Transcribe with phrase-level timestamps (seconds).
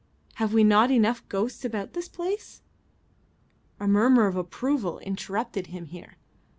[0.37, 2.63] Have we not enough ghosts about this place?"
[3.79, 6.17] A murmur of approval interrupted him here.